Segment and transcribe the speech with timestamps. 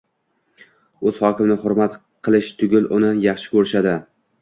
[1.11, 3.99] o‘z hokimini hurmat qilish tugul, uni yaxshi ko‘rishadi.